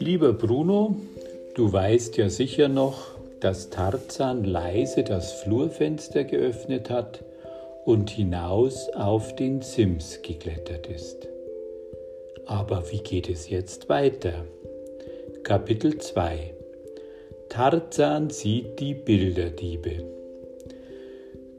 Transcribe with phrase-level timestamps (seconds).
[0.00, 0.96] Lieber Bruno,
[1.54, 7.24] du weißt ja sicher noch, dass Tarzan leise das Flurfenster geöffnet hat
[7.84, 11.26] und hinaus auf den Sims geklettert ist.
[12.46, 14.44] Aber wie geht es jetzt weiter?
[15.42, 16.54] Kapitel 2
[17.48, 20.04] Tarzan sieht die Bilderdiebe.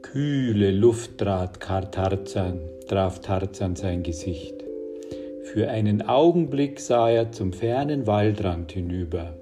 [0.02, 4.59] Kühle Luft trat Tarzan, traf Tarzan sein Gesicht.
[5.52, 9.34] Für einen Augenblick sah er zum fernen Waldrand hinüber.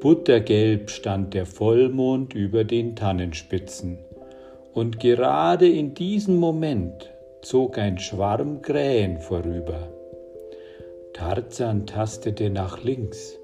[0.00, 3.98] Buttergelb stand der Vollmond über den Tannenspitzen,
[4.74, 9.78] und gerade in diesem Moment zog ein Schwarm Krähen vorüber.
[11.12, 13.38] Tarzan tastete nach links,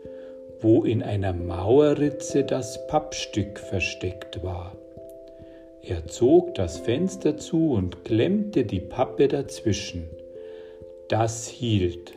[0.61, 4.73] wo in einer Mauerritze das Pappstück versteckt war.
[5.81, 10.09] Er zog das Fenster zu und klemmte die Pappe dazwischen.
[11.13, 12.15] Das hielt,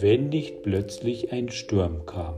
[0.00, 2.34] wenn nicht plötzlich ein Sturm kam.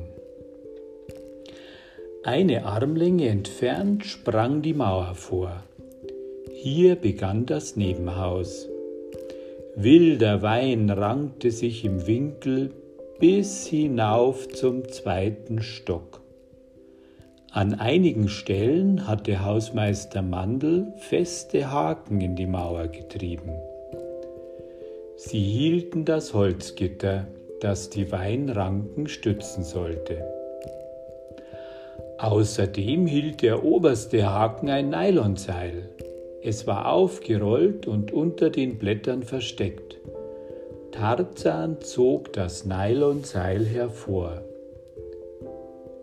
[2.23, 5.65] Eine Armlänge entfernt sprang die Mauer vor.
[6.53, 8.69] Hier begann das Nebenhaus.
[9.77, 12.75] Wilder Wein rankte sich im Winkel
[13.19, 16.21] bis hinauf zum zweiten Stock.
[17.51, 23.55] An einigen Stellen hatte Hausmeister Mandel feste Haken in die Mauer getrieben.
[25.27, 27.29] Sie hielten das Holzgitter,
[27.61, 30.23] das die Weinranken stützen sollte.
[32.19, 35.89] Außerdem hielt der oberste Haken ein Nylonseil.
[36.43, 39.97] Es war aufgerollt und unter den Blättern versteckt.
[40.93, 44.43] Tarzan zog das Nylonseil hervor.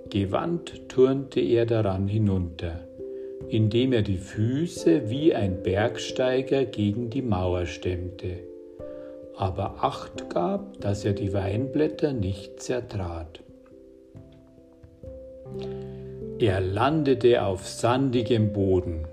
[0.10, 2.88] Gewandt turnte er daran hinunter,
[3.50, 8.51] indem er die Füße wie ein Bergsteiger gegen die Mauer stemmte,
[9.38, 13.42] aber acht gab, dass er die Weinblätter nicht zertrat.
[16.40, 19.06] Er landete auf sandigem Boden,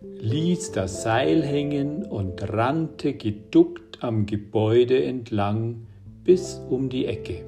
[0.00, 5.86] ließ das Seil hängen und rannte geduckt am Gebäude entlang
[6.24, 7.44] bis um die Ecke.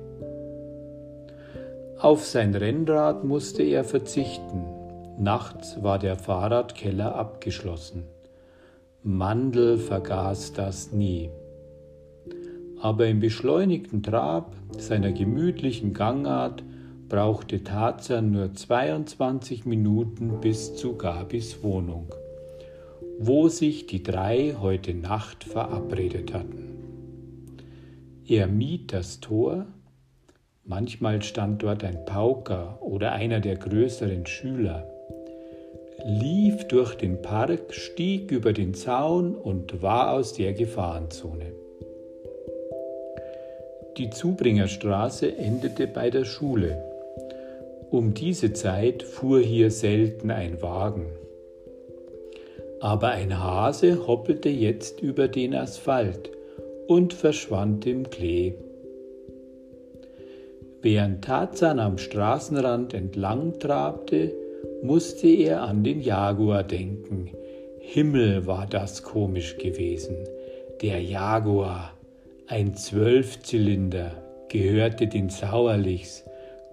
[1.98, 4.64] Auf sein Rennrad musste er verzichten.
[5.18, 8.04] Nachts war der Fahrradkeller abgeschlossen.
[9.02, 11.30] Mandel vergaß das nie.
[12.80, 16.62] Aber im beschleunigten Trab seiner gemütlichen Gangart
[17.08, 22.12] brauchte Tarzan nur 22 Minuten bis zu Gabis Wohnung
[23.18, 26.70] wo sich die drei heute Nacht verabredet hatten.
[28.26, 29.66] Er mied das Tor,
[30.64, 34.88] manchmal stand dort ein Pauker oder einer der größeren Schüler,
[36.04, 41.52] lief durch den Park, stieg über den Zaun und war aus der Gefahrenzone.
[43.98, 46.80] Die Zubringerstraße endete bei der Schule.
[47.90, 51.06] Um diese Zeit fuhr hier selten ein Wagen.
[52.80, 56.30] Aber ein Hase hoppelte jetzt über den Asphalt
[56.86, 58.54] und verschwand im Klee.
[60.80, 64.32] Während Tarzan am Straßenrand entlang trabte,
[64.80, 67.30] musste er an den Jaguar denken.
[67.80, 70.14] Himmel war das komisch gewesen.
[70.82, 71.97] Der Jaguar,
[72.50, 74.10] ein Zwölfzylinder,
[74.48, 76.24] gehörte den Sauerlichs,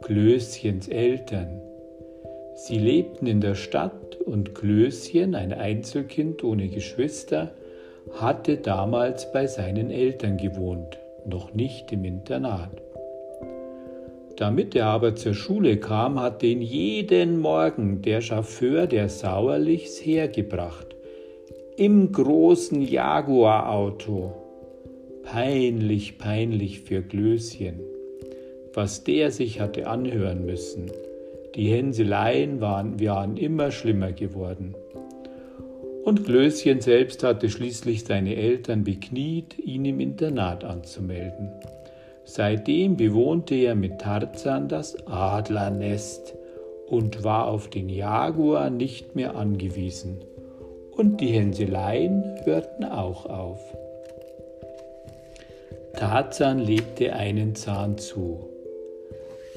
[0.04, 1.60] Klößchens Eltern.
[2.56, 7.52] Sie lebten in der Stadt und Klößchen, ein Einzelkind ohne Geschwister,
[8.14, 12.82] hatte damals bei seinen Eltern gewohnt, noch nicht im Internat.
[14.38, 20.96] Damit er aber zur Schule kam, hatte ihn jeden Morgen der Chauffeur der Sauerlichs hergebracht,
[21.76, 24.45] im großen Jaguar-Auto.
[25.26, 27.80] Peinlich, peinlich für Klößchen,
[28.76, 30.92] was der sich hatte anhören müssen.
[31.56, 34.76] Die Hänseleien waren, waren immer schlimmer geworden.
[36.04, 41.50] Und Klößchen selbst hatte schließlich seine Eltern bekniet, ihn im Internat anzumelden.
[42.24, 46.36] Seitdem bewohnte er mit Tarzan das Adlernest
[46.88, 50.20] und war auf den Jaguar nicht mehr angewiesen.
[50.92, 53.60] Und die Hänseleien hörten auch auf.
[55.98, 58.50] Tarzan legte einen Zahn zu.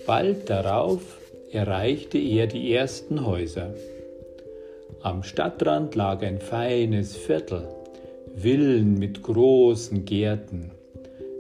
[0.07, 1.19] Bald darauf
[1.51, 3.75] erreichte er die ersten Häuser.
[5.03, 7.67] Am Stadtrand lag ein feines Viertel,
[8.37, 10.71] Villen mit großen Gärten.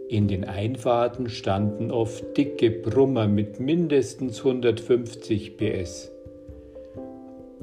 [0.08, 6.10] In den Einfahrten standen oft dicke Brummer mit mindestens 150 PS.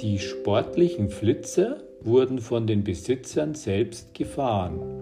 [0.01, 4.94] Die sportlichen Flitzer wurden von den Besitzern selbst gefahren.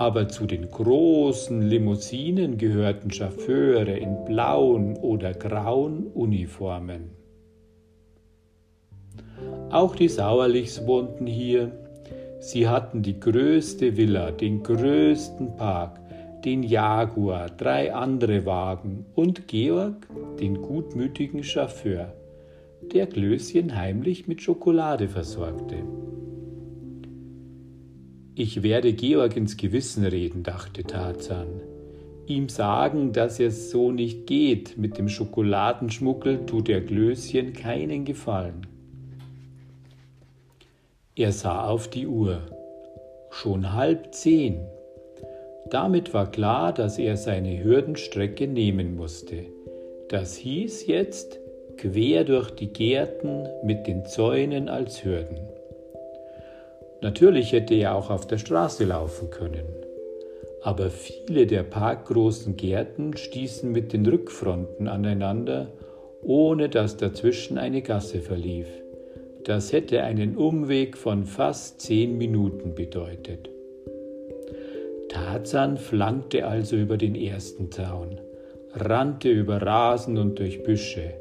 [0.00, 7.10] Aber zu den großen Limousinen gehörten Chauffeure in blauen oder grauen Uniformen.
[9.68, 11.72] Auch die Sauerlichs wohnten hier.
[12.38, 16.00] Sie hatten die größte Villa, den größten Park,
[16.46, 20.08] den Jaguar, drei andere Wagen und Georg,
[20.40, 22.14] den gutmütigen Chauffeur,
[22.90, 25.76] der Klößchen heimlich mit Schokolade versorgte.
[28.42, 31.60] Ich werde Georg ins Gewissen reden, dachte Tarzan.
[32.26, 38.66] Ihm sagen, dass es so nicht geht, mit dem Schokoladenschmuggel tut der Klößchen keinen Gefallen.
[41.14, 42.40] Er sah auf die Uhr.
[43.28, 44.60] Schon halb zehn.
[45.68, 49.44] Damit war klar, dass er seine Hürdenstrecke nehmen musste.
[50.08, 51.38] Das hieß jetzt
[51.76, 55.59] quer durch die Gärten mit den Zäunen als Hürden.
[57.02, 59.66] Natürlich hätte er auch auf der Straße laufen können.
[60.62, 65.72] Aber viele der parkgroßen Gärten stießen mit den Rückfronten aneinander,
[66.22, 68.66] ohne dass dazwischen eine Gasse verlief.
[69.44, 73.48] Das hätte einen Umweg von fast zehn Minuten bedeutet.
[75.08, 78.20] Tarzan flankte also über den ersten Zaun,
[78.74, 81.14] rannte über Rasen und durch Büsche,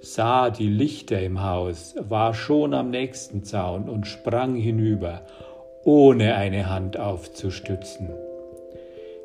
[0.00, 5.22] sah die Lichter im Haus, war schon am nächsten Zaun und sprang hinüber,
[5.84, 8.10] ohne eine Hand aufzustützen.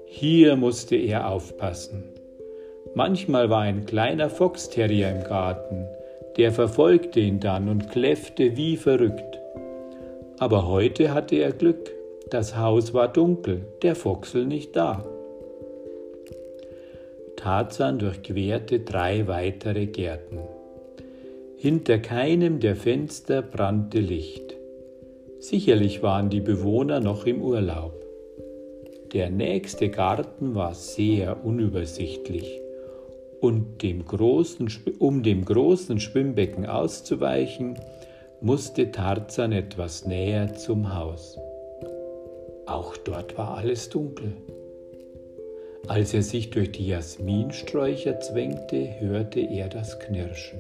[0.06, 2.04] Hier musste er aufpassen.
[2.94, 5.86] Manchmal war ein kleiner Foxterrier im Garten,
[6.38, 9.40] der verfolgte ihn dann und kläffte wie verrückt.
[10.40, 11.92] Aber heute hatte er Glück,
[12.30, 15.06] das Haus war dunkel, der Foxel nicht da.
[17.38, 20.40] Tarzan durchquerte drei weitere Gärten.
[21.58, 24.56] Hinter keinem der Fenster brannte Licht.
[25.40, 27.94] Sicherlich waren die Bewohner noch im Urlaub.
[29.14, 32.62] Der nächste Garten war sehr unübersichtlich
[33.46, 34.70] und dem großen,
[35.00, 37.80] um dem großen Schwimmbecken auszuweichen,
[38.42, 41.38] musste Tarzan etwas näher zum Haus.
[42.66, 44.34] Auch dort war alles dunkel.
[45.88, 50.60] Als er sich durch die Jasminsträucher zwängte, hörte er das Knirschen.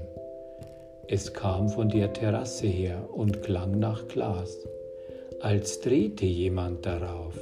[1.07, 4.67] Es kam von der Terrasse her und klang nach Glas,
[5.39, 7.35] als drehte jemand darauf.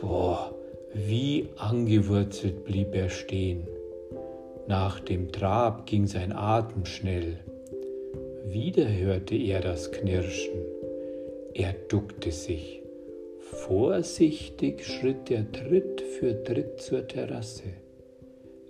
[0.00, 0.54] Boah,
[0.94, 3.66] wie angewurzelt blieb er stehen.
[4.68, 7.38] Nach dem Trab ging sein Atem schnell.
[8.46, 10.60] Wieder hörte er das Knirschen.
[11.52, 12.82] Er duckte sich.
[13.40, 17.74] Vorsichtig schritt er Tritt für Tritt zur Terrasse.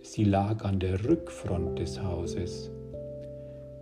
[0.03, 2.71] Sie lag an der Rückfront des Hauses.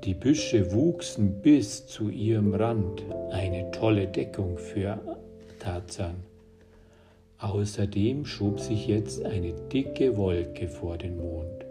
[0.04, 5.00] Die Büsche wuchsen bis zu ihrem Rand, eine tolle Deckung für
[5.58, 6.16] Tarzan.
[7.38, 11.64] Außerdem schob sich jetzt eine dicke Wolke vor den Mond.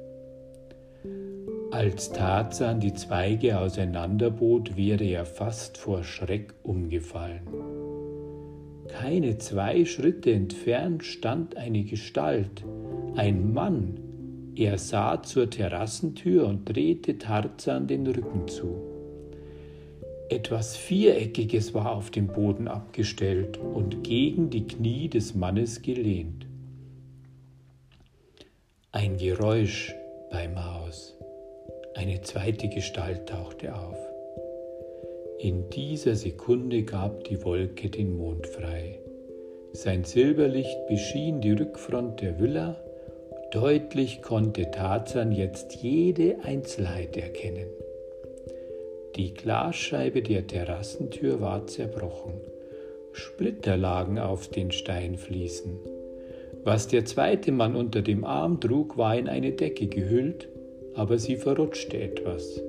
[1.69, 7.47] Als Tarzan die Zweige auseinanderbot, wäre er fast vor Schreck umgefallen.
[8.87, 12.63] Keine zwei Schritte entfernt stand eine Gestalt,
[13.15, 14.02] ein Mann.
[14.55, 18.75] Er sah zur Terrassentür und drehte Tarzan den Rücken zu.
[20.29, 26.47] Etwas Viereckiges war auf dem Boden abgestellt und gegen die Knie des Mannes gelehnt.
[28.91, 29.95] Ein Geräusch
[30.29, 31.17] beim Haus.
[31.95, 33.97] Eine zweite Gestalt tauchte auf.
[35.39, 38.99] In dieser Sekunde gab die Wolke den Mond frei.
[39.73, 42.77] Sein Silberlicht beschien die Rückfront der Villa.
[43.53, 47.67] Deutlich konnte Tarzan jetzt jede Einzelheit erkennen.
[49.15, 52.33] Die Glasscheibe der Terrassentür war zerbrochen.
[53.13, 55.77] Splitter lagen auf den Steinfliesen.
[56.63, 60.47] Was der zweite Mann unter dem Arm trug, war in eine Decke gehüllt
[60.95, 62.61] aber sie verrutschte etwas.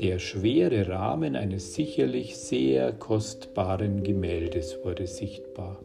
[0.00, 5.80] Der schwere Rahmen eines sicherlich sehr kostbaren Gemäldes wurde sichtbar.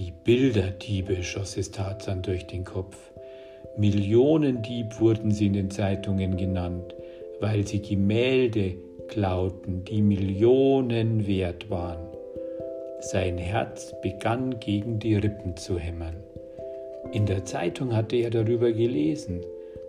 [0.00, 2.96] Die Bilderdiebe schoss es Tarzan durch den Kopf.
[3.76, 6.94] Millionendieb wurden sie in den Zeitungen genannt,
[7.38, 8.76] weil sie Gemälde
[9.08, 12.00] klauten, die Millionen wert waren.
[13.00, 16.16] Sein Herz begann gegen die Rippen zu hämmern.
[17.12, 19.42] In der Zeitung hatte er darüber gelesen.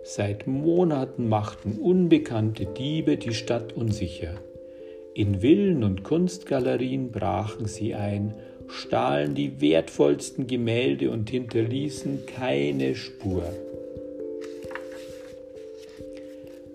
[0.04, 4.34] Seit Monaten machten unbekannte Diebe die Stadt unsicher.
[5.14, 8.34] In Villen und Kunstgalerien brachen sie ein,
[8.72, 13.44] stahlen die wertvollsten Gemälde und hinterließen keine Spur.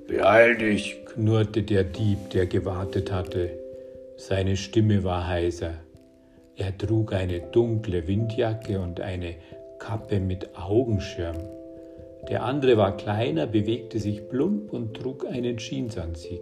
[0.08, 3.50] Beeil dich, knurrte der Dieb, der gewartet hatte.
[4.16, 5.74] Seine Stimme war heiser.
[6.56, 9.36] Er trug eine dunkle Windjacke und eine
[9.80, 11.38] Kappe mit Augenschirm.
[12.30, 16.42] Der andere war kleiner, bewegte sich plump und trug einen Jeansanzug.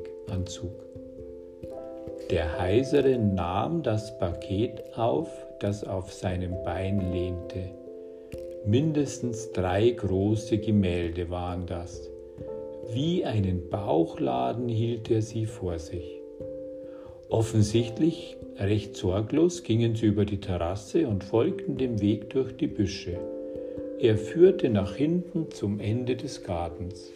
[2.32, 7.72] Der Heisere nahm das Paket auf, das auf seinem Bein lehnte.
[8.66, 12.10] Mindestens drei große Gemälde waren das.
[12.92, 16.22] Wie einen Bauchladen hielt er sie vor sich.
[17.30, 23.18] Offensichtlich recht sorglos gingen sie über die Terrasse und folgten dem Weg durch die Büsche.
[24.00, 27.12] Er führte nach hinten zum Ende des Gartens.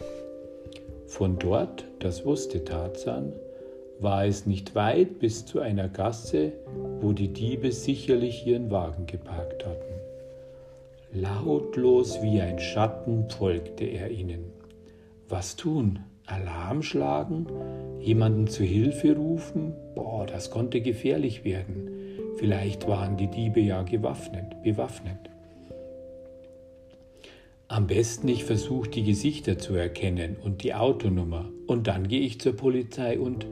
[1.06, 3.32] Von dort, das wusste Tarzan,
[4.00, 6.52] war es nicht weit bis zu einer Gasse,
[7.00, 9.90] wo die Diebe sicherlich ihren Wagen geparkt hatten.
[11.12, 14.52] Lautlos wie ein Schatten folgte er ihnen.
[15.28, 16.00] Was tun?
[16.26, 17.46] Alarm schlagen?
[18.00, 19.74] Jemanden zu Hilfe rufen?
[19.94, 21.90] Boah, das konnte gefährlich werden.
[22.36, 25.18] Vielleicht waren die Diebe ja gewaffnet, bewaffnet.
[27.66, 32.40] Am besten ich versuche die Gesichter zu erkennen und die Autonummer und dann gehe ich
[32.40, 33.46] zur Polizei und...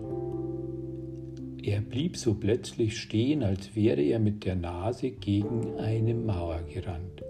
[1.63, 7.23] Er blieb so plötzlich stehen, als wäre er mit der Nase gegen eine Mauer gerannt.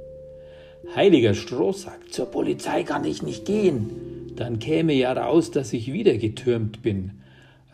[0.95, 3.91] Heiliger Strohsack, zur Polizei kann ich nicht gehen.
[4.37, 7.23] Dann käme ja raus, dass ich wieder getürmt bin.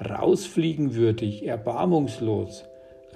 [0.00, 2.64] Rausfliegen würde ich, erbarmungslos.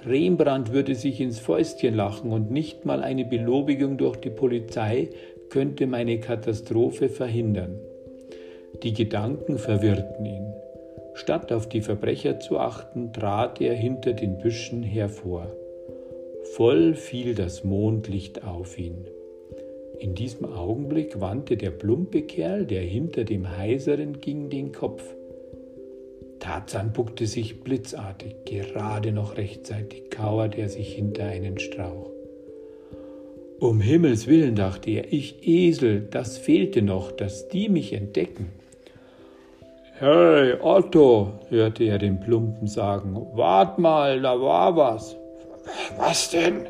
[0.05, 5.09] Rembrandt würde sich ins Fäustchen lachen und nicht mal eine Belobigung durch die Polizei
[5.49, 7.75] könnte meine Katastrophe verhindern.
[8.83, 10.48] Die Gedanken verwirrten ihn.
[11.19, 15.51] Statt auf die Verbrecher zu achten, trat er hinter den Büschen hervor.
[16.55, 19.05] Voll fiel das Mondlicht auf ihn.
[19.99, 25.03] In diesem Augenblick wandte der plumpe Kerl, der hinter dem Heiseren ging, den Kopf.
[26.39, 32.11] Tarzan buckte sich blitzartig, gerade noch rechtzeitig kauerte er sich hinter einen Strauch.
[33.59, 38.53] Um Himmels willen, dachte er, ich Esel, das fehlte noch, dass die mich entdecken.
[40.01, 45.17] Hey, Otto, hörte er den Plumpen sagen, wart mal, da war was.
[45.97, 46.67] Was denn?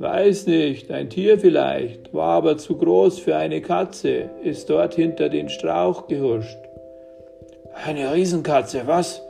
[0.00, 5.28] Weiß nicht, ein Tier vielleicht, war aber zu groß für eine Katze, ist dort hinter
[5.28, 6.58] den Strauch gehuscht.
[7.86, 9.22] Eine Riesenkatze, was?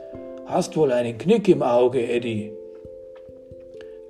[0.47, 2.53] Hast wohl einen Knick im Auge, Eddie.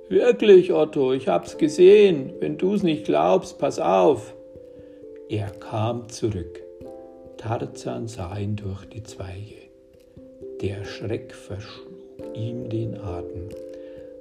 [0.08, 2.32] Wirklich, Otto, ich hab's gesehen.
[2.40, 4.34] Wenn du's nicht glaubst, pass auf.
[5.28, 6.65] Er kam zurück.
[7.46, 9.70] Tarzan sah ihn durch die Zweige.
[10.60, 13.50] Der Schreck verschlug ihm den Atem.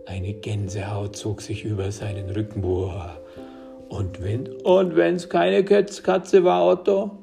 [0.05, 2.62] Eine Gänsehaut zog sich über seinen Rücken.
[2.62, 3.17] Boah.
[3.89, 7.17] Und wenn und wenn's keine Katze war, Otto?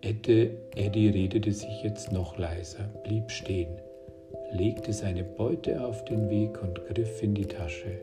[0.00, 3.80] Ette, Eddie redete sich jetzt noch leiser, blieb stehen,
[4.52, 8.00] legte seine Beute auf den Weg und griff in die Tasche.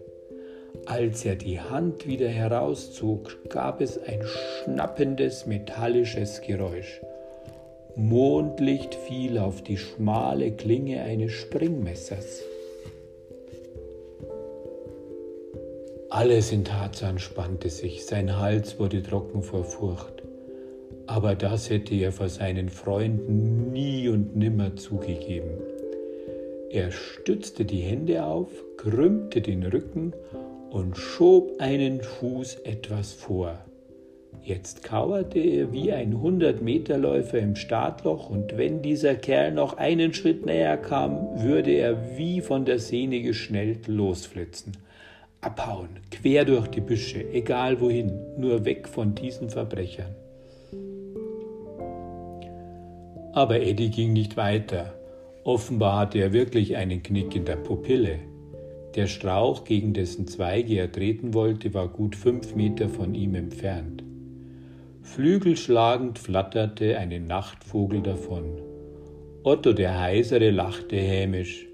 [0.88, 7.00] Als er die Hand wieder herauszog, gab es ein schnappendes metallisches Geräusch.
[7.96, 12.42] Mondlicht fiel auf die schmale Klinge eines Springmessers.
[16.10, 20.24] Alles in Tarzan spannte sich, sein Hals wurde trocken vor Furcht.
[21.06, 25.52] Aber das hätte er vor seinen Freunden nie und nimmer zugegeben.
[26.72, 30.14] Er stützte die Hände auf, krümmte den Rücken
[30.72, 33.60] und schob einen Fuß etwas vor.
[34.44, 40.46] Jetzt kauerte er wie ein Hundertmeterläufer im Startloch, und wenn dieser Kerl noch einen Schritt
[40.46, 44.74] näher kam, würde er wie von der Sehne geschnellt losflitzen
[45.44, 50.16] abhauen, quer durch die Büsche, egal wohin, nur weg von diesen Verbrechern.
[53.34, 54.94] Aber Eddie ging nicht weiter.
[55.44, 58.20] Offenbar hatte er wirklich einen Knick in der Pupille.
[58.96, 64.04] Der Strauch, gegen dessen Zweige er treten wollte, war gut fünf Meter von ihm entfernt.
[65.04, 68.46] Flügelschlagend flatterte ein Nachtvogel davon.
[69.44, 71.68] Otto der Heisere lachte hämisch.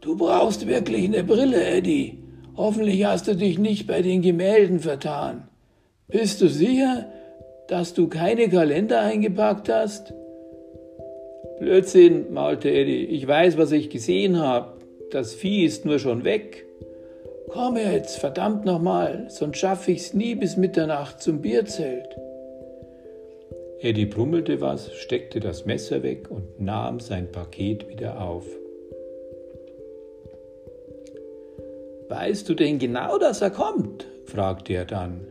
[0.00, 2.18] Du brauchst wirklich eine Brille, Eddie.
[2.56, 5.44] Hoffentlich hast du dich nicht bei den Gemälden vertan.
[6.08, 7.06] Bist du sicher,
[7.68, 10.12] dass du keine Kalender eingepackt hast?
[11.60, 13.04] Blödsinn, maulte Eddie.
[13.04, 14.78] Ich weiß, was ich gesehen habe.
[15.12, 16.66] Das Vieh ist nur schon weg.
[17.48, 22.16] Komm jetzt, verdammt nochmal, sonst schaffe ich's nie bis Mitternacht zum Bierzelt.
[23.82, 28.46] Eddie brummelte was, steckte das Messer weg und nahm sein Paket wieder auf.
[32.08, 34.06] Weißt du denn genau, dass er kommt?
[34.26, 35.26] fragte er dann.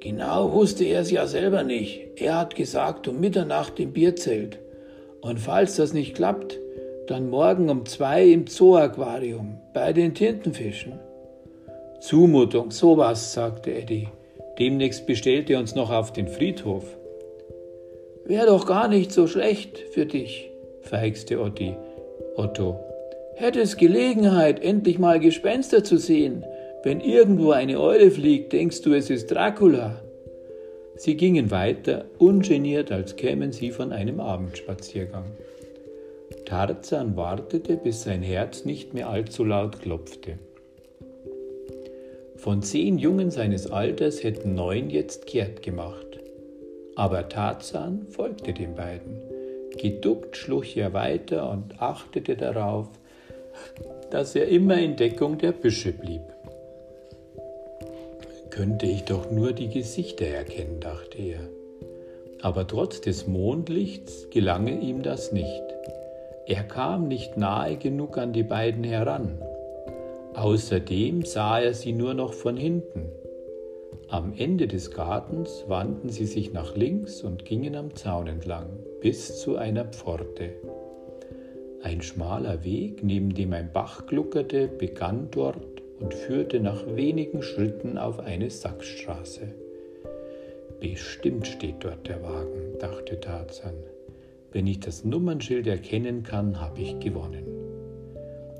[0.00, 2.02] Genau wusste er es ja selber nicht.
[2.16, 4.58] Er hat gesagt, um Mitternacht im Bierzelt.
[5.22, 6.58] Und falls das nicht klappt,
[7.06, 10.98] Dann morgen um zwei im Zoo-Aquarium bei den Tintenfischen.
[12.00, 14.08] Zumutung, sowas, sagte Eddie.
[14.58, 16.84] Demnächst bestellt er uns noch auf den Friedhof.
[18.24, 20.50] Wär doch gar nicht so schlecht für dich,
[20.82, 21.76] feixte Otti.
[22.36, 22.80] Otto.
[23.34, 26.44] Hättest Gelegenheit, endlich mal Gespenster zu sehen.
[26.82, 30.02] Wenn irgendwo eine Eule fliegt, denkst du, es ist Dracula.
[30.96, 35.26] Sie gingen weiter, ungeniert, als kämen sie von einem Abendspaziergang.
[36.46, 40.38] Tarzan wartete, bis sein Herz nicht mehr allzu laut klopfte.
[42.36, 46.20] Von zehn Jungen seines Alters hätten neun jetzt kehrt gemacht.
[46.94, 49.20] Aber Tarzan folgte den beiden.
[49.78, 52.88] Geduckt schlich er weiter und achtete darauf,
[54.10, 56.22] dass er immer in Deckung der Büsche blieb.
[58.50, 61.40] Könnte ich doch nur die Gesichter erkennen, dachte er.
[62.42, 65.62] Aber trotz des Mondlichts gelange ihm das nicht.
[66.46, 69.38] Er kam nicht nahe genug an die beiden heran.
[70.36, 73.06] Außerdem sah er sie nur noch von hinten.
[74.08, 78.68] Am Ende des Gartens wandten sie sich nach links und gingen am Zaun entlang
[79.00, 80.50] bis zu einer Pforte.
[81.82, 87.96] Ein schmaler Weg, neben dem ein Bach gluckerte, begann dort und führte nach wenigen Schritten
[87.96, 89.54] auf eine Sackstraße.
[90.80, 93.74] Bestimmt steht dort der Wagen, dachte Tarzan.
[94.52, 97.45] Wenn ich das Nummernschild erkennen kann, habe ich gewonnen.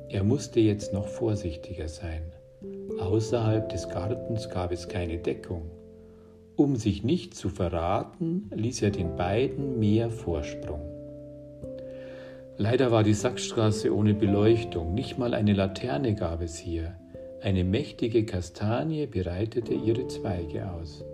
[0.09, 2.33] Er musste jetzt noch vorsichtiger sein.
[3.01, 5.71] Außerhalb des Gartens gab es keine Deckung.
[6.55, 10.81] Um sich nicht zu verraten, ließ er den beiden mehr Vorsprung.
[12.57, 16.97] Leider war die Sackstraße ohne Beleuchtung, nicht mal eine Laterne gab es hier.
[17.43, 21.05] Eine mächtige Kastanie bereitete ihre Zweige aus.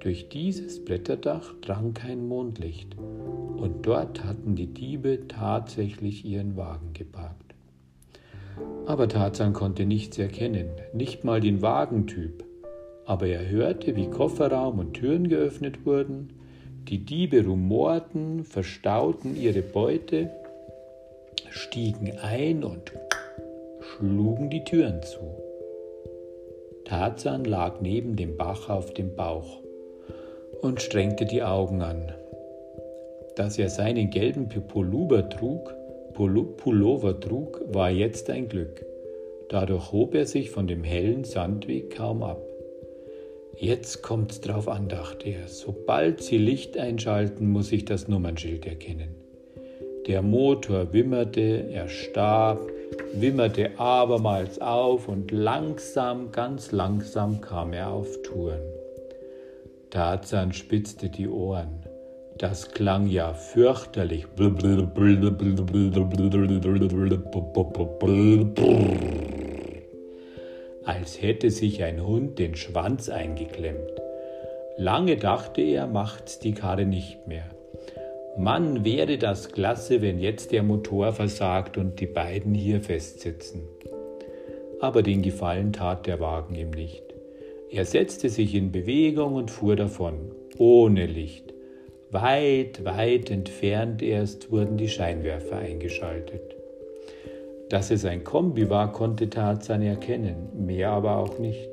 [0.00, 7.45] Durch dieses Blätterdach drang kein Mondlicht, und dort hatten die Diebe tatsächlich ihren Wagen geparkt.
[8.86, 12.44] Aber Tarzan konnte nichts erkennen, nicht mal den Wagentyp,
[13.04, 16.32] aber er hörte, wie Kofferraum und Türen geöffnet wurden,
[16.88, 20.30] die Diebe rumorten, verstauten ihre Beute,
[21.50, 22.92] stiegen ein und
[23.80, 25.20] schlugen die Türen zu.
[26.84, 29.60] Tarzan lag neben dem Bach auf dem Bauch
[30.62, 32.12] und strengte die Augen an.
[33.34, 35.74] Dass er seinen gelben Pullover trug,
[36.16, 38.84] Pullover trug, war jetzt ein Glück.
[39.50, 42.42] Dadurch hob er sich von dem hellen Sandweg kaum ab.
[43.58, 45.48] Jetzt kommt's drauf an, dachte er.
[45.48, 49.14] Sobald sie Licht einschalten, muss ich das Nummernschild erkennen.
[50.06, 52.60] Der Motor wimmerte, er starb,
[53.14, 58.60] wimmerte abermals auf und langsam, ganz langsam kam er auf Touren.
[59.90, 61.85] Tarzan spitzte die Ohren.
[62.38, 64.26] Das klang ja fürchterlich.
[70.84, 73.90] Als hätte sich ein Hund den Schwanz eingeklemmt.
[74.76, 77.46] Lange dachte er, macht's die Karre nicht mehr.
[78.36, 83.62] Mann, wäre das klasse, wenn jetzt der Motor versagt und die beiden hier festsitzen.
[84.80, 87.02] Aber den Gefallen tat der Wagen ihm nicht.
[87.70, 91.45] Er setzte sich in Bewegung und fuhr davon, ohne Licht.
[92.22, 96.56] Weit, weit entfernt erst wurden die Scheinwerfer eingeschaltet.
[97.68, 101.68] Dass es ein Kombi war, konnte Tarzan erkennen, mehr aber auch nicht.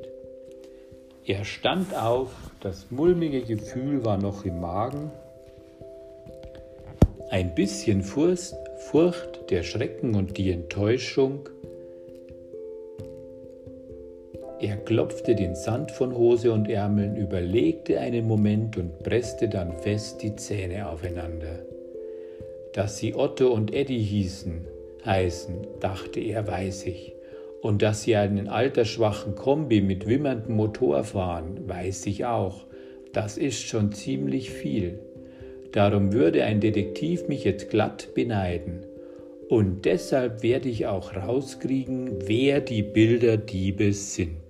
[1.24, 2.28] Er stand auf,
[2.60, 5.10] das mulmige Gefühl war noch im Magen,
[7.30, 8.54] ein bisschen Furcht,
[9.48, 11.48] der Schrecken und die Enttäuschung.
[14.64, 20.22] Er klopfte den Sand von Hose und Ärmeln, überlegte einen Moment und presste dann fest
[20.22, 21.66] die Zähne aufeinander.
[22.72, 24.66] Dass sie Otto und Eddie hießen,
[25.04, 27.14] heißen, dachte er, weiß ich.
[27.60, 32.64] Und dass sie einen altersschwachen Kombi mit wimmerndem Motor fahren, weiß ich auch.
[33.12, 34.98] Das ist schon ziemlich viel.
[35.72, 38.86] Darum würde ein Detektiv mich jetzt glatt beneiden.
[39.50, 44.43] Und deshalb werde ich auch rauskriegen, wer die Bilderdiebe sind.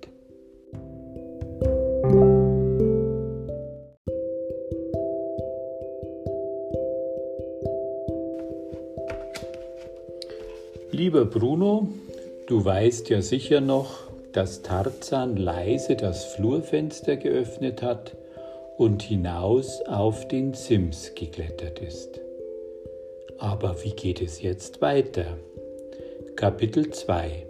[10.95, 11.89] Lieber Bruno,
[12.47, 18.15] du weißt ja sicher noch, dass Tarzan leise das Flurfenster geöffnet hat
[18.77, 22.21] und hinaus auf den Sims geklettert ist.
[23.39, 25.37] Aber wie geht es jetzt weiter?
[26.37, 27.45] Kapitel 2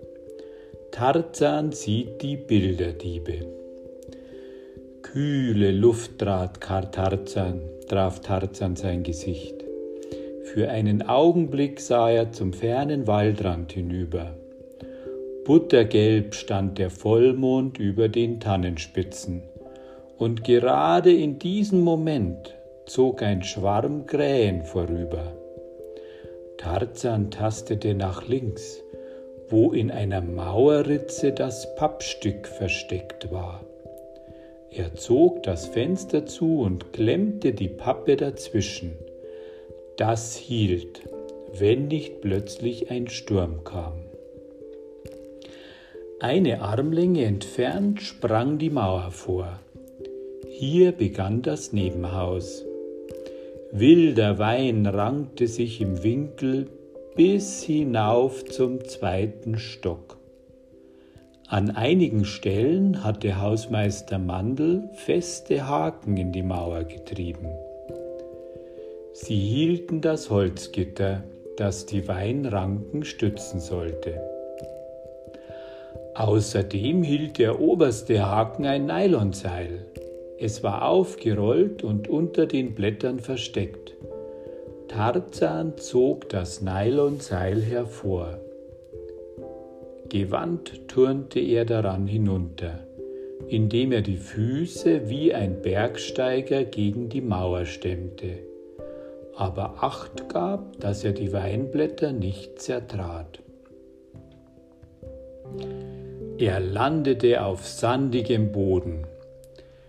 [0.89, 3.45] Tarzan sieht die Bilderdiebe.
[5.03, 9.54] Kühle Luft trat Tarzan, traf Tarzan sein Gesicht.
[10.55, 14.37] Für einen Augenblick sah er zum fernen Waldrand hinüber.
[15.43, 19.43] Buttergelb stand der Vollmond über den Tannenspitzen,
[20.17, 25.33] und gerade in diesem Moment zog ein Schwarm Krähen vorüber.
[26.57, 28.81] Tarzan tastete nach links,
[29.49, 33.59] wo in einer Mauerritze das Pappstück versteckt war.
[34.71, 38.93] Er zog das Fenster zu und klemmte die Pappe dazwischen.
[39.97, 41.03] Das hielt,
[41.58, 43.93] wenn nicht plötzlich ein Sturm kam.
[46.19, 49.60] Eine Armlänge entfernt sprang die Mauer vor.
[50.49, 52.65] Hier begann das Nebenhaus.
[53.71, 56.67] Wilder Wein rankte sich im Winkel
[57.15, 60.17] bis hinauf zum zweiten Stock.
[61.47, 67.47] An einigen Stellen hatte Hausmeister Mandel feste Haken in die Mauer getrieben.
[69.17, 71.23] Sie hielten das Holzgitter,
[71.56, 74.21] das die Weinranken stützen sollte.
[76.15, 79.86] Außerdem hielt der oberste Haken ein Nylonseil.
[80.38, 83.93] Es war aufgerollt und unter den Blättern versteckt.
[84.89, 88.38] Tarzan zog das Nylonseil hervor.
[90.10, 92.86] Gewandt turnte er daran hinunter,
[93.47, 98.39] indem er die Füße wie ein Bergsteiger gegen die Mauer stemmte,
[99.36, 103.41] aber acht gab, dass er die Weinblätter nicht zertrat.
[106.38, 109.06] Er landete auf sandigem Boden,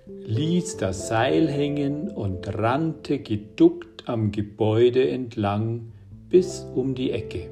[0.07, 5.93] ließ das Seil hängen und rannte geduckt am Gebäude entlang
[6.29, 7.51] bis um die Ecke.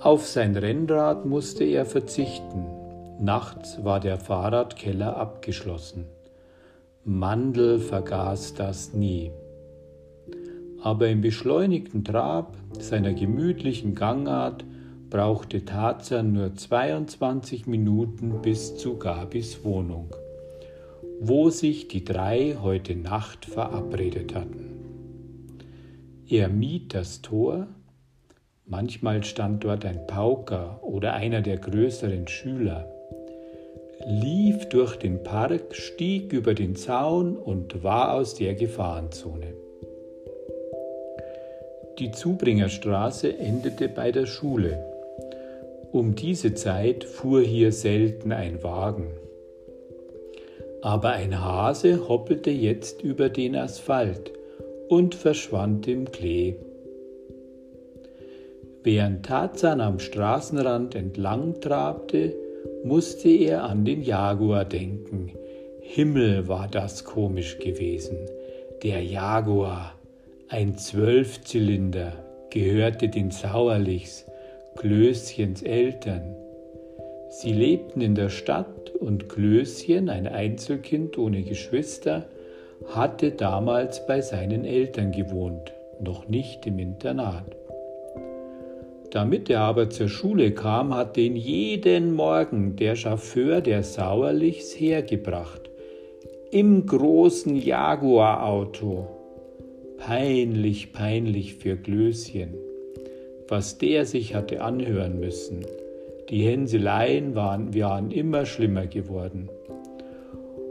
[0.00, 2.66] Auf sein Rennrad musste er verzichten.
[3.20, 6.04] Nachts war der Fahrradkeller abgeschlossen.
[7.04, 9.32] Mandel vergaß das nie.
[10.84, 14.66] Aber im beschleunigten Trab seiner gemütlichen Gangart
[15.08, 20.14] brauchte Tarzan nur 22 Minuten bis zu Gabis Wohnung,
[21.20, 24.74] wo sich die drei heute Nacht verabredet hatten.
[26.28, 27.66] Er mied das Tor,
[28.66, 32.92] manchmal stand dort ein Pauker oder einer der größeren Schüler,
[34.06, 39.63] lief durch den Park, stieg über den Zaun und war aus der Gefahrenzone.
[41.98, 44.94] Die Zubringerstraße endete bei der Schule
[45.94, 49.12] um diese Zeit fuhr hier selten ein Wagen.
[50.82, 54.32] Aber ein Hase hoppelte jetzt über den Asphalt
[54.88, 56.56] und verschwand im Klee.
[58.82, 62.34] Während Tarzan am Straßenrand entlang trabte,
[62.82, 65.30] musste er an den Jaguar denken.
[65.80, 68.16] Himmel war das komisch gewesen.
[68.82, 69.94] Der Jaguar,
[70.48, 72.12] ein Zwölfzylinder,
[72.50, 74.26] gehörte den Sauerlichs,
[74.76, 76.36] Klößchens Eltern.
[77.30, 82.26] Sie lebten in der Stadt und Klößchen, ein Einzelkind ohne Geschwister,
[82.88, 87.56] hatte damals bei seinen Eltern gewohnt, noch nicht im Internat.
[89.10, 95.70] Damit er aber zur Schule kam, hatte ihn jeden Morgen der Chauffeur der Sauerlichs hergebracht.
[96.50, 99.13] Im großen Jaguar-Auto.
[99.98, 102.54] Peinlich, peinlich für Klößchen
[103.48, 105.64] was der sich hatte anhören müssen.
[106.30, 109.48] Die Hänseleien waren, waren immer schlimmer geworden.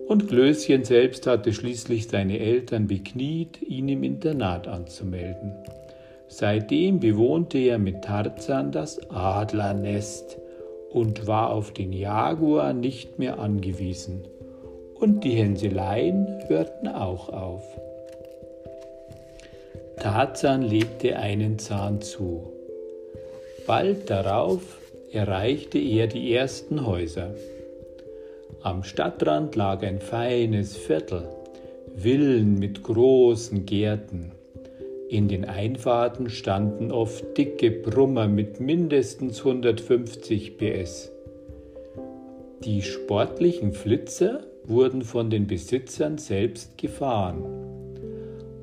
[0.07, 5.53] Und Klößchen selbst hatte schließlich seine Eltern bekniet, ihn im Internat anzumelden.
[6.27, 10.39] Seitdem bewohnte er mit Tarzan das Adlernest
[10.91, 14.23] und war auf den Jaguar nicht mehr angewiesen.
[14.95, 17.63] Und die Hänseleien hörten auch auf.
[19.97, 22.51] Tarzan legte einen Zahn zu.
[23.65, 24.61] Bald darauf
[25.11, 27.33] erreichte er die ersten Häuser.
[28.61, 31.29] Am Stadtrand lag ein feines Viertel,
[31.95, 34.31] Villen mit großen Gärten.
[35.09, 41.11] In den Einfahrten standen oft dicke Brummer mit mindestens 150 PS.
[42.63, 47.72] Die sportlichen Flitzer wurden von den Besitzern selbst gefahren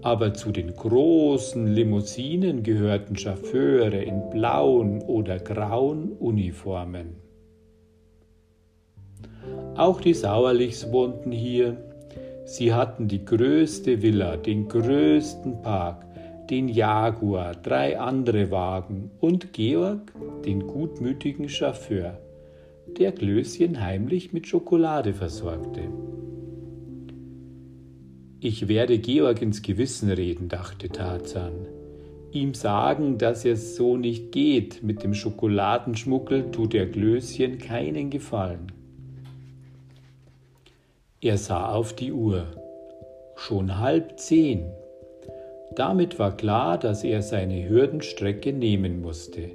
[0.03, 7.17] aber zu den großen Limousinen gehörten Chauffeure in blauen oder grauen Uniformen.
[9.77, 11.77] Auch die Sauerlichs wohnten hier.
[12.45, 16.05] Sie hatten die größte Villa, den größten Park,
[16.51, 20.13] den Jaguar, drei andere Wagen und Georg,
[20.45, 22.19] den gutmütigen Chauffeur,
[22.99, 25.83] der Klößchen heimlich mit Schokolade versorgte.
[28.43, 31.67] Ich werde Georg ins Gewissen reden, dachte Tarzan.
[32.33, 34.83] Ihm sagen, dass es so nicht geht.
[34.83, 38.73] Mit dem Schokoladenschmuggel tut der Glöschen keinen Gefallen.
[41.21, 42.47] Er sah auf die Uhr.
[43.37, 44.71] Schon halb zehn.
[45.77, 49.51] Damit war klar, dass er seine Hürdenstrecke nehmen musste.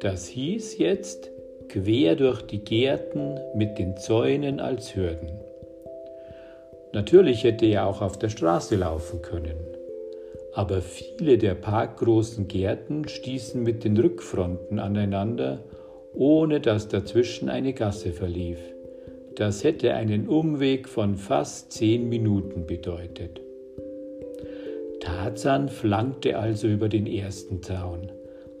[0.00, 1.30] Das hieß jetzt
[1.68, 5.45] quer durch die Gärten mit den Zäunen als Hürden.
[6.96, 9.58] Natürlich hätte er auch auf der Straße laufen können.
[10.54, 15.62] Aber viele der parkgroßen Gärten stießen mit den Rückfronten aneinander,
[16.14, 18.56] ohne dass dazwischen eine Gasse verlief.
[19.34, 23.42] Das hätte einen Umweg von fast zehn Minuten bedeutet.
[25.00, 28.10] Tarzan flankte also über den ersten Zaun,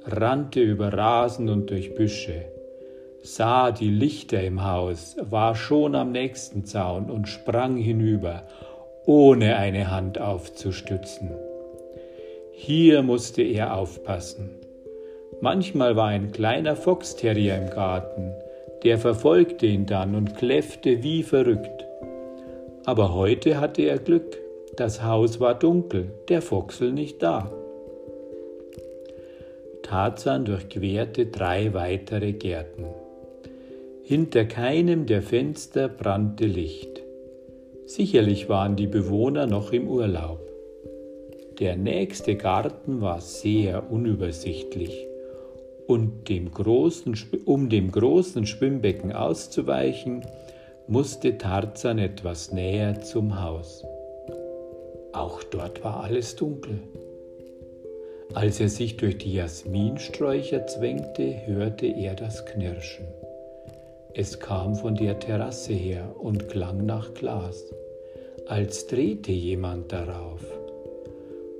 [0.04, 2.44] rannte über Rasen und durch Büsche,
[3.26, 8.44] sah die Lichter im Haus, war schon am nächsten Zaun und sprang hinüber,
[9.04, 11.32] ohne eine Hand aufzustützen.
[12.52, 14.50] Hier musste er aufpassen.
[15.40, 18.32] Manchmal war ein kleiner Foxterrier im Garten,
[18.84, 21.84] der verfolgte ihn dann und kläffte wie verrückt.
[22.84, 24.38] Aber heute hatte er Glück.
[24.76, 27.50] Das Haus war dunkel, der Foxel nicht da.
[29.82, 32.86] Tarzan durchquerte drei weitere Gärten.
[34.08, 37.02] Hinter keinem der Fenster brannte Licht.
[37.86, 40.38] Sicherlich waren die Bewohner noch im Urlaub.
[41.58, 45.08] Der nächste Garten war sehr unübersichtlich
[45.88, 50.24] und dem großen, um dem großen Schwimmbecken auszuweichen,
[50.86, 53.84] musste Tarzan etwas näher zum Haus.
[55.14, 56.78] Auch dort war alles dunkel.
[58.34, 63.08] Als er sich durch die Jasminsträucher zwängte, hörte er das Knirschen.
[64.18, 67.70] Es kam von der Terrasse her und klang nach Glas,
[68.46, 70.40] als drehte jemand darauf.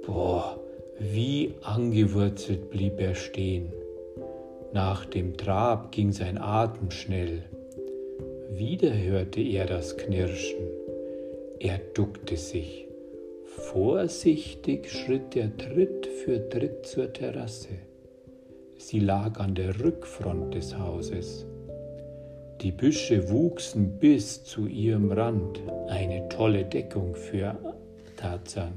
[0.06, 0.58] Boah,
[0.98, 3.74] wie angewurzelt blieb er stehen.
[4.72, 7.42] Nach dem Trab ging sein Atem schnell.
[8.50, 10.64] Wieder hörte er das Knirschen.
[11.58, 12.88] Er duckte sich.
[13.44, 17.76] Vorsichtig schritt er Tritt für Tritt zur Terrasse.
[18.78, 21.44] Sie lag an der Rückfront des Hauses.
[22.62, 27.54] Die Büsche wuchsen bis zu ihrem Rand, eine tolle Deckung für
[28.16, 28.72] Tarzan.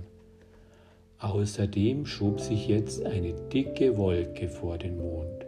[1.19, 5.45] Außerdem schob sich jetzt eine dicke Wolke vor den Mond.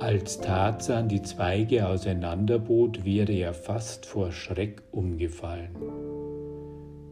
[0.00, 5.76] Als Tarzan die Zweige auseinanderbot, wäre er fast vor Schreck umgefallen.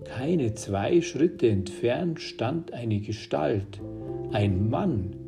[0.04, 3.80] Keine zwei Schritte entfernt stand eine Gestalt,
[4.32, 5.23] ein Mann.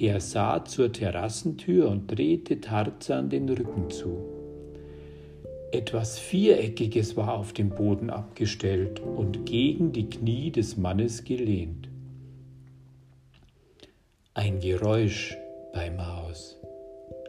[0.00, 4.16] Er sah zur Terrassentür und drehte Tarzan den Rücken zu.
[5.72, 11.90] Etwas Viereckiges war auf dem Boden abgestellt und gegen die Knie des Mannes gelehnt.
[14.32, 15.36] Ein Geräusch
[15.74, 16.58] beim Haus.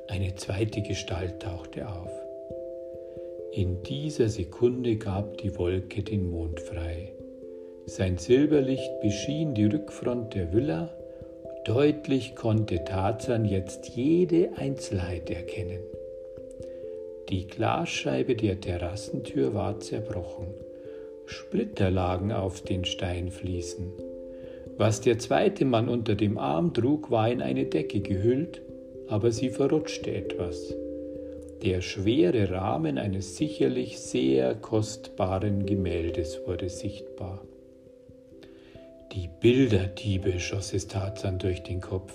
[0.07, 2.11] Eine zweite Gestalt tauchte auf.
[3.51, 7.11] In dieser Sekunde gab die Wolke den Mond frei.
[7.85, 10.89] Sein Silberlicht beschien die Rückfront der Villa.
[11.65, 15.81] Deutlich konnte Tarzan jetzt jede Einzelheit erkennen.
[17.29, 20.47] Die Glasscheibe der Terrassentür war zerbrochen.
[21.25, 23.93] Splitter lagen auf den Steinfliesen.
[24.77, 28.61] Was der zweite Mann unter dem Arm trug, war in eine Decke gehüllt
[29.11, 30.73] aber sie verrutschte etwas.
[31.61, 37.45] Der schwere Rahmen eines sicherlich sehr kostbaren Gemäldes wurde sichtbar.
[39.13, 42.13] Die Bilderdiebe schoss es Tarzan durch den Kopf.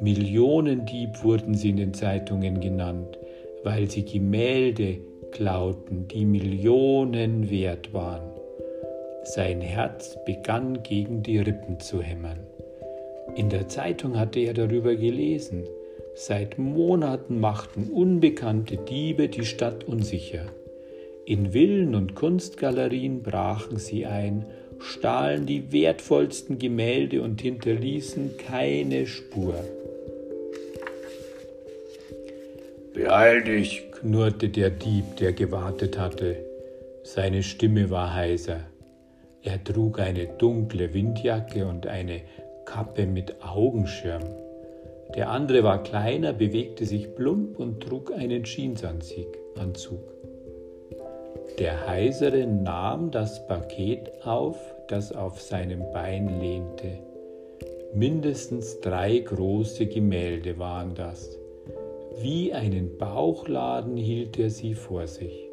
[0.00, 3.16] Millionendieb wurden sie in den Zeitungen genannt,
[3.62, 4.98] weil sie Gemälde
[5.30, 8.32] klauten, die Millionen wert waren.
[9.22, 12.40] Sein Herz begann gegen die Rippen zu hämmern.
[13.36, 15.68] In der Zeitung hatte er darüber gelesen.
[16.16, 20.46] Seit Monaten machten unbekannte Diebe die Stadt unsicher.
[21.26, 24.46] In Villen und Kunstgalerien brachen sie ein,
[24.80, 29.54] stahlen die wertvollsten Gemälde und hinterließen keine Spur.
[32.94, 36.36] Beeil dich, knurrte der Dieb, der gewartet hatte.
[37.04, 38.60] Seine Stimme war heiser.
[39.42, 42.22] Er trug eine dunkle Windjacke und eine
[42.64, 44.24] Kappe mit Augenschirm.
[45.14, 49.38] Der andere war kleiner, bewegte sich plump und trug einen Jeansanzug.
[51.58, 54.56] Der Heisere nahm das Paket auf,
[54.88, 56.98] das auf seinem Bein lehnte.
[57.94, 61.38] Mindestens drei große Gemälde waren das.
[62.20, 65.48] Wie einen Bauchladen hielt er sie vor sich.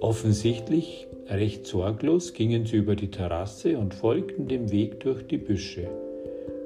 [0.00, 5.88] Offensichtlich recht sorglos gingen sie über die Terrasse und folgten dem Weg durch die Büsche.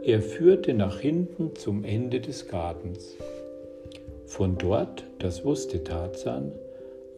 [0.04, 3.16] Er führte nach hinten zum Ende des Gartens.
[4.26, 6.52] Von dort, das wusste Tarzan,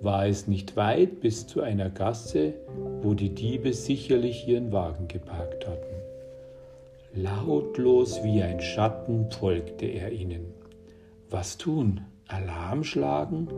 [0.01, 2.55] war es nicht weit bis zu einer Gasse,
[3.03, 5.97] wo die Diebe sicherlich ihren Wagen geparkt hatten.
[7.15, 10.53] Lautlos wie ein Schatten folgte er ihnen.
[11.31, 12.03] Was tun?
[12.29, 13.49] Alarm schlagen?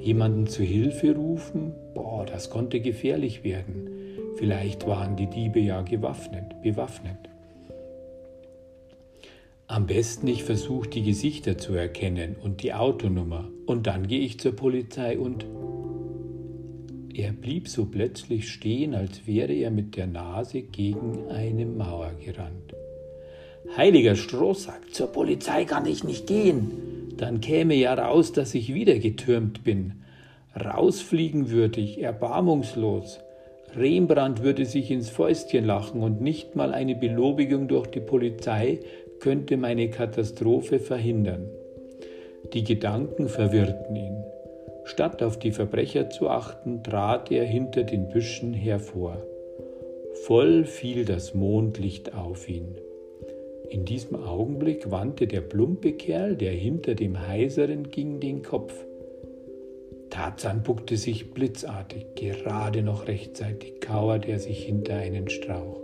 [0.00, 1.74] Jemanden zu Hilfe rufen?
[1.94, 3.88] Boah, das konnte gefährlich werden.
[4.36, 7.18] Vielleicht waren die Diebe ja gewaffnet, bewaffnet.
[9.66, 14.38] Am besten ich versuche die Gesichter zu erkennen und die Autonummer und dann gehe ich
[14.38, 15.46] zur Polizei und
[17.14, 22.74] er blieb so plötzlich stehen, als wäre er mit der Nase gegen eine Mauer gerannt.
[23.76, 27.14] Heiliger Strohsack, zur Polizei kann ich nicht gehen.
[27.16, 30.02] Dann käme ja raus, dass ich wieder getürmt bin.
[30.54, 33.20] Rausfliegen würde ich, erbarmungslos.
[33.76, 38.80] Rembrandt würde sich ins Fäustchen lachen und nicht mal eine Belobigung durch die Polizei
[39.20, 41.48] könnte meine Katastrophe verhindern.
[42.52, 44.23] Die Gedanken verwirrten ihn.
[44.84, 49.22] Statt auf die Verbrecher zu achten, trat er hinter den Büschen hervor.
[50.26, 52.76] Voll fiel das Mondlicht auf ihn.
[53.70, 58.74] In diesem Augenblick wandte der plumpe Kerl, der hinter dem Heiseren ging, den Kopf.
[60.10, 65.80] Tarzan buckte sich blitzartig, gerade noch rechtzeitig kauerte er sich hinter einen Strauch.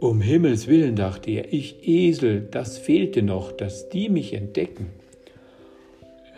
[0.00, 4.90] Um Himmels willen, dachte er, ich Esel, das fehlte noch, dass die mich entdecken.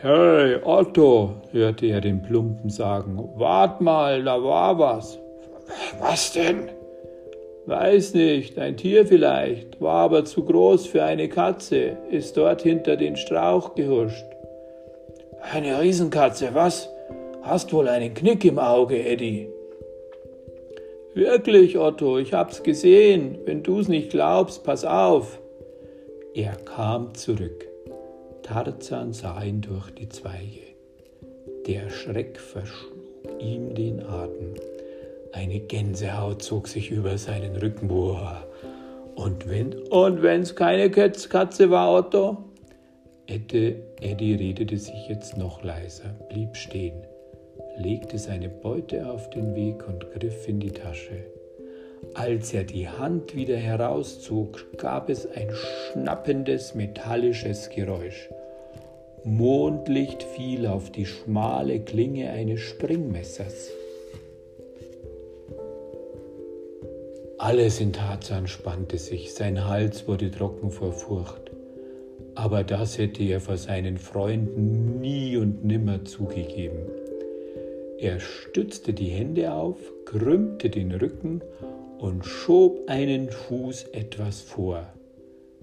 [0.08, 5.18] Hey, Otto, hörte er den Plumpen sagen, wart mal, da war was.
[5.98, 6.70] Was denn?
[7.64, 12.96] Weiß nicht, ein Tier vielleicht, war aber zu groß für eine Katze, ist dort hinter
[12.96, 14.24] den Strauch gehuscht.
[15.40, 16.88] Eine Riesenkatze, was?
[17.42, 19.48] Hast wohl einen Knick im Auge, Eddie.
[21.14, 23.38] Wirklich, Otto, ich hab's gesehen.
[23.44, 25.40] Wenn du's nicht glaubst, pass auf.
[26.32, 27.65] Er kam zurück.
[28.46, 30.60] Tarzan sah ihn durch die Zweige.
[31.66, 32.92] Der Schreck verschlug
[33.40, 34.54] ihm den Atem.
[35.32, 37.88] Eine Gänsehaut zog sich über seinen Rücken.
[37.88, 38.46] Boah.
[39.16, 42.38] Und wenn und wenn's keine Katze war, Otto?
[43.26, 47.02] Ette, Eddie redete sich jetzt noch leiser, blieb stehen
[47.78, 51.24] legte seine Beute auf den Weg und griff in die Tasche.
[52.14, 58.28] Als er die Hand wieder herauszog, gab es ein schnappendes metallisches Geräusch.
[59.24, 63.70] Mondlicht fiel auf die schmale Klinge eines Springmessers.
[67.38, 71.50] Alles in Tarzan spannte sich, sein Hals wurde trocken vor Furcht.
[72.34, 76.78] Aber das hätte er vor seinen Freunden nie und nimmer zugegeben.
[77.98, 81.40] Er stützte die Hände auf, krümmte den Rücken
[81.98, 84.86] und schob einen Fuß etwas vor.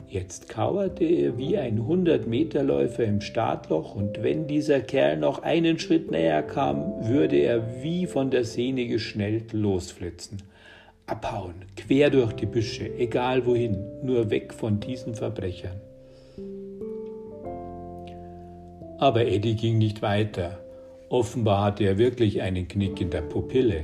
[0.08, 6.12] Jetzt kauerte er wie ein Hundertmeterläufer im Startloch, und wenn dieser Kerl noch einen Schritt
[6.12, 10.44] näher kam, würde er wie von der Sehne geschnellt losflitzen.
[11.06, 15.82] Abhauen, quer durch die Büsche, egal wohin, nur weg von diesen Verbrechern.
[19.00, 20.60] Aber Eddie ging nicht weiter.
[21.10, 23.84] Offenbar hatte er wirklich einen Knick in der Pupille.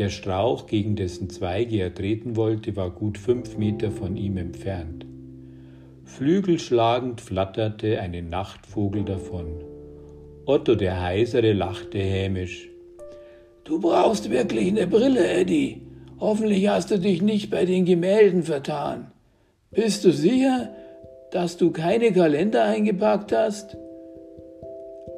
[0.00, 5.04] Der Strauch, gegen dessen Zweige er treten wollte, war gut fünf Meter von ihm entfernt.
[6.04, 9.62] Flügelschlagend flatterte ein Nachtvogel davon.
[10.46, 12.70] Otto der Heisere lachte hämisch.
[13.64, 15.82] Du brauchst wirklich eine Brille, Eddie.
[16.18, 19.10] Hoffentlich hast du dich nicht bei den Gemälden vertan.
[19.70, 20.74] Bist du sicher,
[21.30, 23.76] dass du keine Kalender eingepackt hast?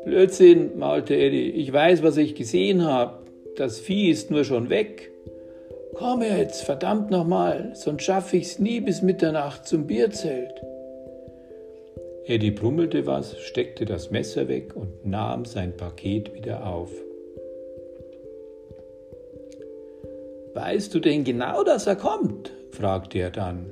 [0.05, 1.51] Blödsinn, maulte Eddie.
[1.51, 3.22] Ich weiß, was ich gesehen habe.
[3.57, 5.11] Das Vieh ist nur schon weg.
[5.95, 10.55] Komm jetzt, verdammt nochmal, sonst schaffe ich's nie bis Mitternacht zum Bierzelt.
[12.25, 16.91] Eddie brummelte was, steckte das Messer weg und nahm sein Paket wieder auf.
[20.55, 22.53] Weißt du denn genau, dass er kommt?
[22.71, 23.71] fragte er dann.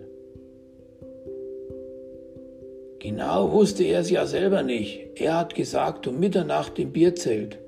[2.99, 5.09] Genau wusste er es ja selber nicht.
[5.15, 7.59] Er hat gesagt, um Mitternacht im Bierzelt.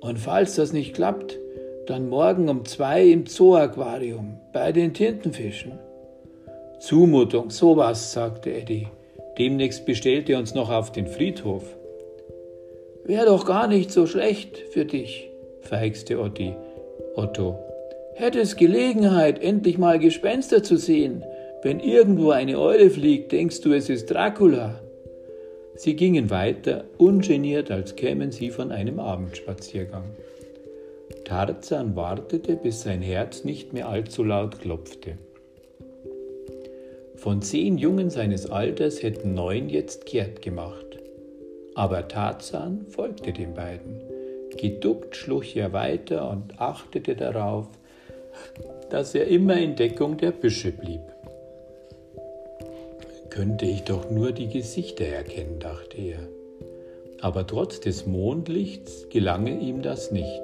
[0.00, 1.38] Und falls das nicht klappt,
[1.90, 5.72] dann morgen um zwei im Zoo-Aquarium bei den Tintenfischen.
[6.78, 8.86] Zumutung, sowas, sagte Eddie.
[9.38, 11.64] Demnächst bestellt er uns noch auf den Friedhof.
[13.04, 15.30] Wär doch gar nicht so schlecht für dich,
[15.62, 16.54] feixte Otti.
[17.16, 17.58] Otto.
[18.14, 21.24] Hättest Gelegenheit, endlich mal Gespenster zu sehen,
[21.64, 24.80] wenn irgendwo eine Eule fliegt, denkst du, es ist Dracula.
[25.74, 30.04] Sie gingen weiter, ungeniert, als kämen sie von einem Abendspaziergang.
[31.24, 35.18] Tarzan wartete, bis sein Herz nicht mehr allzu laut klopfte.
[37.16, 40.98] Von zehn Jungen seines Alters hätten neun jetzt kehrt gemacht.
[41.74, 44.00] Aber Tarzan folgte den beiden.
[44.56, 47.68] Geduckt schlich er weiter und achtete darauf,
[48.88, 51.02] dass er immer in Deckung der Büsche blieb.
[53.30, 56.18] Könnte ich doch nur die Gesichter erkennen, dachte er.
[57.20, 60.42] Aber trotz des Mondlichts gelange ihm das nicht.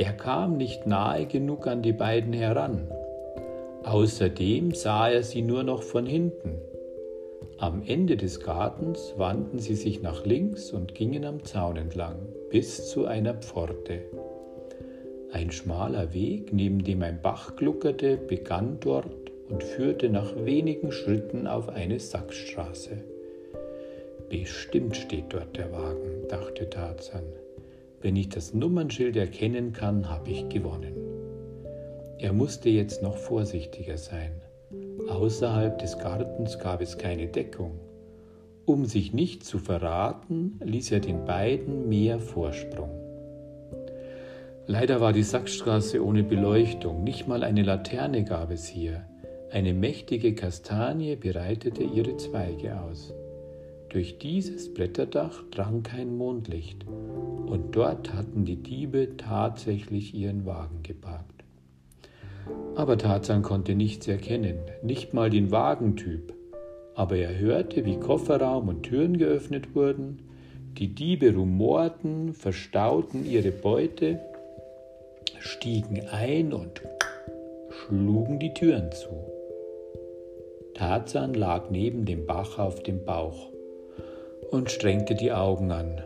[0.00, 2.90] Er kam nicht nahe genug an die beiden heran.
[3.82, 6.56] Außerdem sah er sie nur noch von hinten.
[7.58, 12.16] Am Ende des Gartens wandten sie sich nach links und gingen am Zaun entlang
[12.48, 14.00] bis zu einer Pforte.
[15.32, 21.46] Ein schmaler Weg, neben dem ein Bach gluckerte, begann dort und führte nach wenigen Schritten
[21.46, 23.04] auf eine Sackstraße.
[24.30, 27.39] Bestimmt steht dort der Wagen, dachte Tarzan.
[28.02, 30.94] Wenn ich das Nummernschild erkennen kann, habe ich gewonnen.
[32.18, 34.32] Er musste jetzt noch vorsichtiger sein.
[35.08, 37.78] Außerhalb des Gartens gab es keine Deckung.
[38.64, 42.90] Um sich nicht zu verraten, ließ er den beiden mehr Vorsprung.
[44.66, 49.04] Leider war die Sackstraße ohne Beleuchtung, nicht mal eine Laterne gab es hier.
[49.50, 53.12] Eine mächtige Kastanie bereitete ihre Zweige aus.
[53.90, 61.42] Durch dieses Blätterdach drang kein Mondlicht, und dort hatten die Diebe tatsächlich ihren Wagen geparkt.
[62.76, 66.32] Aber Tarzan konnte nichts erkennen, nicht mal den Wagentyp.
[66.94, 70.20] Aber er hörte, wie Kofferraum und Türen geöffnet wurden,
[70.78, 74.20] die Diebe rumorten, verstauten ihre Beute,
[75.40, 76.82] stiegen ein und
[77.70, 79.08] schlugen die Türen zu.
[80.74, 83.49] Tarzan lag neben dem Bach auf dem Bauch
[84.50, 86.00] und strengte die Augen an.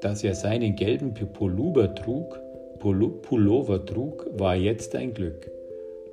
[0.00, 2.38] Dass er seinen gelben Pullover trug,
[2.78, 5.50] Pullover trug, war jetzt ein Glück.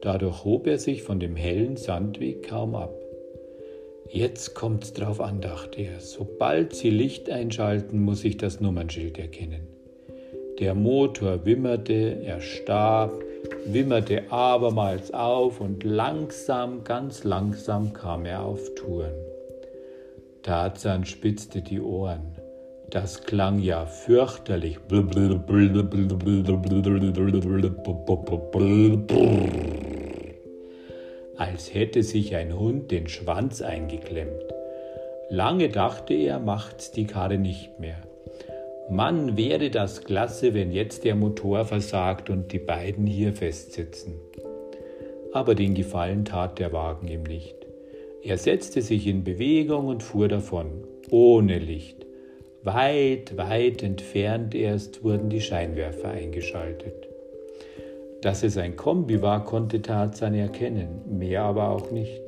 [0.01, 2.93] Dadurch hob er sich von dem hellen Sandweg kaum ab.
[4.09, 5.99] Jetzt kommt's drauf an, dachte er.
[5.99, 9.67] Sobald sie Licht einschalten, muss ich das Nummernschild erkennen.
[10.59, 13.11] Der Motor wimmerte, er starb,
[13.65, 19.22] wimmerte abermals auf und langsam, ganz langsam kam er auf Touren.
[20.43, 22.37] Tarzan spitzte die Ohren.
[22.89, 24.77] Das klang ja fürchterlich.
[31.37, 34.43] Als hätte sich ein Hund den Schwanz eingeklemmt.
[35.29, 38.01] Lange dachte er, macht's die Karre nicht mehr.
[38.89, 44.19] Mann, wäre das klasse, wenn jetzt der Motor versagt und die beiden hier festsitzen.
[45.31, 47.62] Aber den Gefallen tat der Wagen ihm nicht.
[48.25, 52.05] Er setzte sich in Bewegung und fuhr davon, ohne Licht.
[52.63, 57.09] Weit, weit entfernt erst wurden die Scheinwerfer eingeschaltet.
[58.21, 62.21] Dass es ein Kombi war, konnte Tarzan erkennen, mehr aber auch nicht.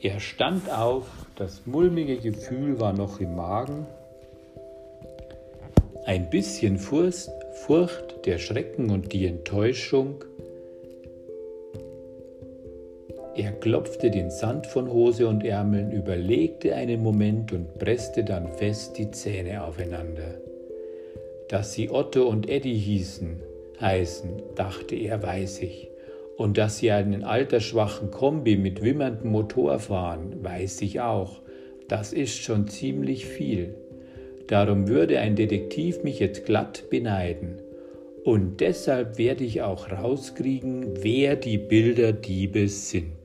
[0.00, 1.06] Er stand auf,
[1.36, 3.86] das mulmige Gefühl war noch im Magen.
[6.04, 7.30] Ein bisschen Furcht,
[8.26, 10.24] der Schrecken und die Enttäuschung
[13.36, 18.96] er klopfte den Sand von Hose und Ärmeln, überlegte einen Moment und presste dann fest
[18.96, 20.38] die Zähne aufeinander.
[21.48, 23.40] Dass sie Otto und Eddie hießen,
[23.80, 25.90] heißen, dachte er, weiß ich.
[26.36, 31.40] Und dass sie einen altersschwachen Kombi mit wimmerndem Motor fahren, weiß ich auch.
[31.88, 33.74] Das ist schon ziemlich viel.
[34.46, 37.58] Darum würde ein Detektiv mich jetzt glatt beneiden.
[38.24, 43.23] Und deshalb werde ich auch rauskriegen, wer die Bilderdiebe sind.